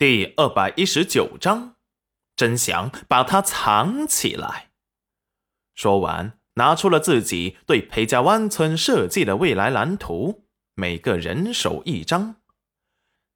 [0.00, 1.74] 第二百一十九章，
[2.34, 4.70] 真想把它藏起来。
[5.74, 12.36] 说完，拿出了自己对裴家湾村设计的未来蓝图，每个人手一张。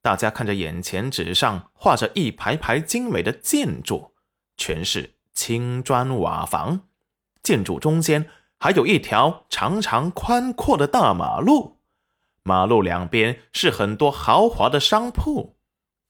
[0.00, 4.14] 大家看着眼前纸上画着一排排精美的建筑，
[4.56, 6.88] 全是青砖瓦房，
[7.42, 11.76] 建筑中间还有一条长长宽阔的大马路，
[12.42, 15.53] 马路两边是很多豪华的商铺。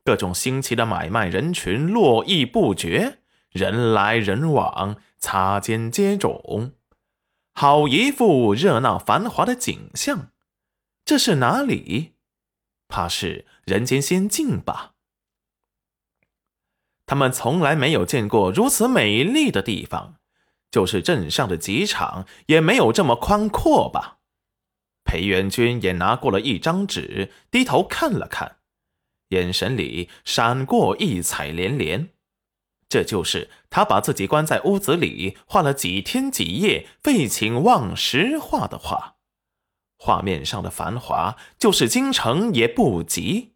[0.05, 3.21] 各种新奇的买卖人群络绎不绝，
[3.51, 6.73] 人来人往，擦肩接踵，
[7.55, 10.31] 好一副热闹繁华的景象。
[11.07, 12.13] 这是哪里？
[12.87, 14.93] 怕是人间仙境吧？
[17.07, 20.17] 他们从来没有见过如此美丽的地方，
[20.71, 24.19] 就是镇上的机场也没有这么宽阔吧？
[25.05, 28.59] 裴元君也拿过了一张纸，低头看了看。
[29.35, 32.11] 眼神里闪过异彩连连，
[32.89, 39.17] 这就是他把自己关在屋子里画了几天几夜、废寝忘食画的画。
[39.97, 43.55] 画面上的繁华，就是京城也不及。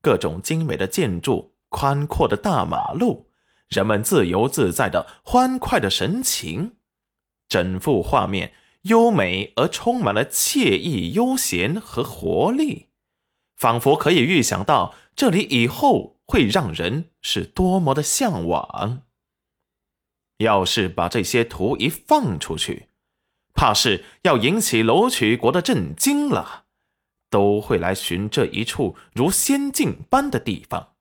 [0.00, 3.30] 各种精美的建筑，宽阔的大马路，
[3.68, 6.76] 人们自由自在的欢快的神情，
[7.48, 8.52] 整幅画面
[8.82, 12.87] 优美而充满了惬意、悠闲和活力。
[13.58, 19.02] 仿佛可以预想到这里以后会让人是多么的向往。
[20.38, 22.88] 要是把这些图一放出去，
[23.52, 26.66] 怕是要引起楼曲国的震惊了，
[27.28, 30.94] 都会来寻这一处如仙境般的地方。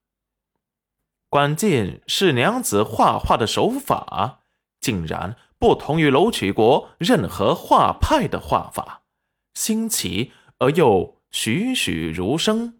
[1.30, 4.40] 关键是娘子画画的手法，
[4.82, 9.04] 竟然不同于楼曲国任何画派的画法，
[9.54, 11.17] 新奇而又。
[11.40, 12.80] 栩栩如生，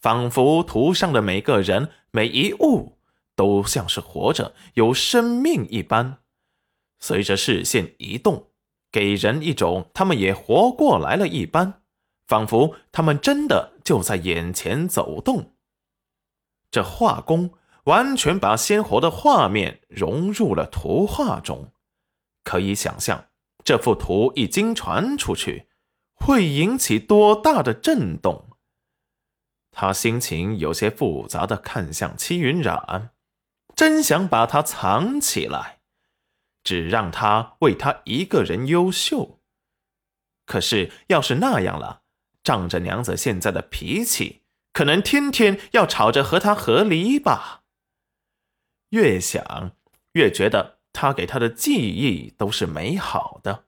[0.00, 2.98] 仿佛图上的每个人、每一物
[3.36, 6.18] 都像是活着、有生命一般，
[6.98, 8.48] 随着视线移动，
[8.90, 11.82] 给人一种他们也活过来了一般，
[12.26, 15.52] 仿佛他们真的就在眼前走动。
[16.72, 17.52] 这画工
[17.84, 21.70] 完全把鲜活的画面融入了图画中，
[22.42, 23.26] 可以想象，
[23.62, 25.68] 这幅图一经传出去。
[26.14, 28.56] 会引起多大的震动？
[29.70, 33.10] 他心情有些复杂的看向戚云染，
[33.74, 35.80] 真想把他藏起来，
[36.62, 39.40] 只让他为他一个人优秀。
[40.46, 42.02] 可是要是那样了，
[42.42, 44.42] 仗着娘子现在的脾气，
[44.72, 47.62] 可能天天要吵着和他和离吧。
[48.90, 49.72] 越想
[50.12, 53.64] 越觉得他给他的记忆都是美好的。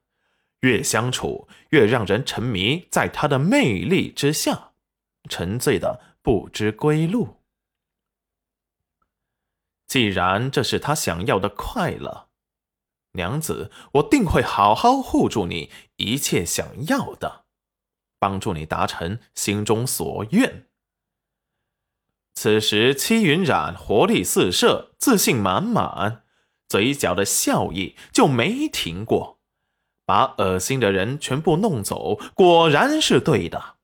[0.61, 4.73] 越相处，越让人沉迷在他的魅力之下，
[5.29, 7.43] 沉醉的不知归路。
[9.87, 12.29] 既然这是他想要的快乐，
[13.13, 17.45] 娘子，我定会好好护住你一切想要的，
[18.19, 20.67] 帮助你达成心中所愿。
[22.35, 26.25] 此时，戚云染活力四射，自信满满，
[26.69, 29.36] 嘴角的笑意就没停过。
[30.07, 33.75] 把恶心的人全部弄走，果然是对的。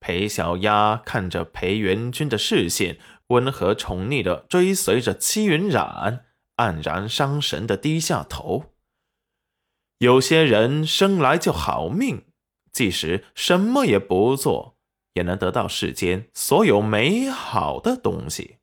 [0.00, 2.98] 裴小丫看着裴元君的视线，
[3.28, 6.26] 温和宠溺的追随着戚云染，
[6.56, 8.74] 黯然伤神的低下头。
[9.98, 12.26] 有些人生来就好命，
[12.70, 14.76] 即使什么也不做，
[15.14, 18.58] 也能得到世间所有美好的东西。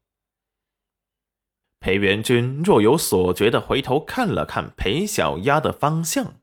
[1.80, 6.40] 裴元君若有所觉的回头看了看裴小丫的方向，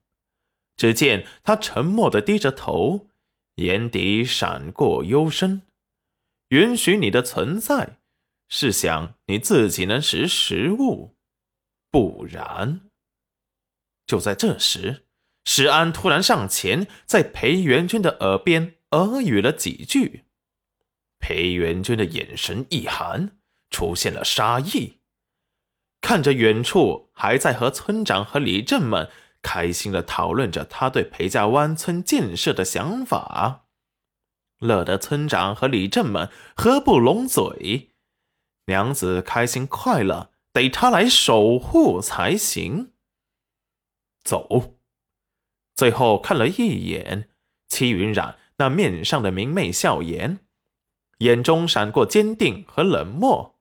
[0.76, 3.09] 只见他沉默的低着头，
[3.56, 5.62] 眼底闪过幽深。
[6.48, 7.98] 允许你的存在，
[8.48, 11.15] 是想你自己能识时务，
[11.91, 12.82] 不然。
[14.06, 15.04] 就在这时，
[15.44, 20.25] 石安突然上前，在裴元君的耳边耳语了几句。
[21.19, 23.38] 裴元君的眼神一寒，
[23.70, 24.99] 出现了杀意。
[26.02, 29.08] 看着远处还在和村长和里镇们
[29.40, 33.66] 开心的讨论着他对裴家湾村建设的想法，
[34.58, 37.90] 乐得村长和里镇们合不拢嘴。
[38.66, 42.93] 娘子开心快乐，得他来守护才行。
[44.22, 44.76] 走，
[45.75, 47.31] 最后看了一眼
[47.69, 50.40] 戚云染那面上的明媚笑颜，
[51.19, 53.58] 眼中闪过坚定和冷漠。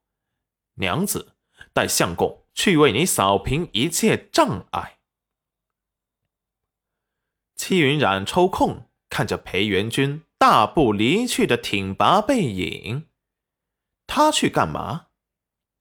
[0.75, 1.30] 娘子。
[1.73, 4.99] 带相公去为你扫平一切障碍。
[7.55, 13.07] 戚云染抽空看着裴元君大步离去的挺拔背影，
[14.07, 15.07] 他去干嘛？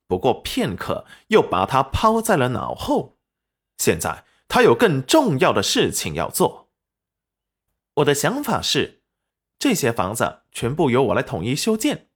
[0.07, 3.19] 不过片刻，又把他抛在了脑后。
[3.79, 6.71] 现在他有更重要的事情要做。
[7.95, 9.03] 我的想法是，
[9.59, 12.11] 这些房子全部由我来统一修建，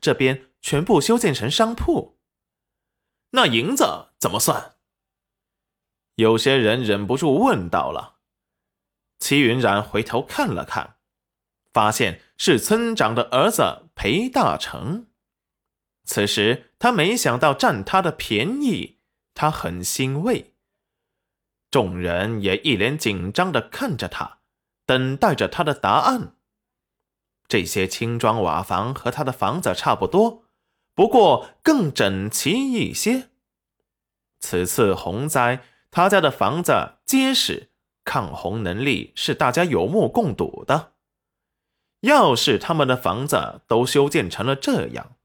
[0.00, 2.13] 这边全部修建成商铺。
[3.36, 4.76] 那银子怎么算？
[6.14, 8.18] 有些人忍不住问到了。
[9.18, 10.98] 齐云然回头看了看，
[11.72, 15.08] 发现是村长的儿子裴大成。
[16.04, 19.00] 此时他没想到占他的便宜，
[19.34, 20.54] 他很欣慰。
[21.72, 24.38] 众人也一脸紧张的看着他，
[24.86, 26.36] 等待着他的答案。
[27.48, 30.43] 这些青砖瓦房和他的房子差不多，
[30.94, 33.28] 不过更整齐一些。
[34.40, 35.60] 此次洪灾，
[35.90, 37.70] 他家的房子结实，
[38.04, 40.92] 抗洪能力是大家有目共睹的。
[42.00, 45.16] 要是他们的房子都修建成了这样，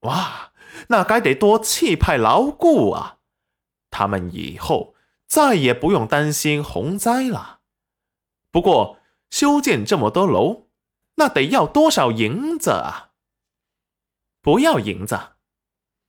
[0.00, 0.52] 哇，
[0.88, 3.18] 那该得多气派牢固啊！
[3.90, 4.94] 他们以后
[5.26, 7.60] 再也不用担心洪灾了。
[8.50, 8.98] 不过
[9.30, 10.68] 修建这么多楼，
[11.16, 13.10] 那得要多少银子啊？
[14.44, 15.18] 不要银子，